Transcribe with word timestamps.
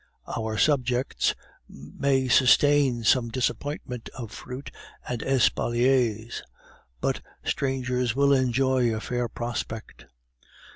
Our 0.35 0.57
subjects 0.57 1.35
may 1.69 2.27
sustain 2.27 3.03
some 3.03 3.29
disappointment 3.29 4.09
of 4.17 4.31
fruit 4.31 4.71
and 5.07 5.21
espaliers, 5.21 6.41
but 7.01 7.21
strangers 7.43 8.15
will 8.15 8.33
enjoy 8.33 8.95
a 8.95 8.99
fair 8.99 9.27
prospect. 9.29 10.07